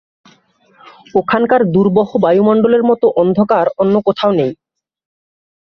ওখানকার 1.15 1.61
দুর্বহ 1.73 2.09
বায়ুমণ্ডলের 2.23 2.83
মতো 2.83 3.05
অন্ধকার 3.21 3.65
অন্য 3.77 3.95
কোথাও 4.07 4.31
নেই। 4.31 4.51